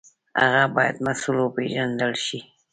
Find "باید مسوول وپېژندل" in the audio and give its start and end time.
0.75-2.11